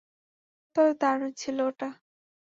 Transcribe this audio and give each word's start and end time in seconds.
তবে 0.75 0.91
দারুণ 1.01 1.29
ছিলো 1.33 1.63
ওটা। 1.69 1.89